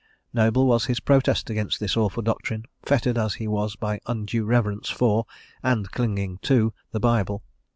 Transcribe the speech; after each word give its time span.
Noble 0.33 0.65
was 0.65 0.85
his 0.85 0.99
protest 0.99 1.51
against 1.51 1.79
this 1.79 1.95
awful 1.95 2.23
doctrine, 2.23 2.65
fettered 2.83 3.19
as 3.19 3.35
he 3.35 3.47
was 3.47 3.75
by 3.75 3.99
undue 4.07 4.45
reverence 4.45 4.89
for, 4.89 5.27
and 5.61 5.91
clinging 5.91 6.39
to, 6.41 6.73
the 6.91 6.99
Bible. 6.99 7.43